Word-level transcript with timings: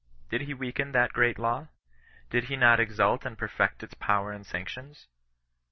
Did 0.31 0.41
he 0.41 0.55
weaken 0.55 0.93
that 0.93 1.13
great 1.13 1.37
law? 1.37 1.67
Did 2.31 2.45
he 2.45 2.55
not 2.55 2.79
exalt 2.79 3.23
and 3.23 3.37
perfect 3.37 3.83
its 3.83 3.93
power 3.93 4.31
and 4.31 4.43
sanctions 4.43 5.05